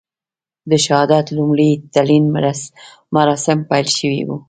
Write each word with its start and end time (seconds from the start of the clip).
د 0.69 0.71
شهادت 0.85 1.25
لومړي 1.37 1.69
تلین 1.93 2.23
مراسیم 3.15 3.59
پیل 3.69 3.87
شوي 3.99 4.21
و. 4.25 4.29